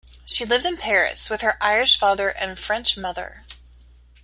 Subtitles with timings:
[0.25, 3.45] She lived in Paris with her Irish father and French mother.